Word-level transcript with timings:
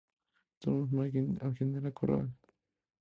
Thomas 0.63 0.91
Manning 0.99 1.37
al 1.43 1.53
General 1.59 1.93
Corral. 2.01 2.29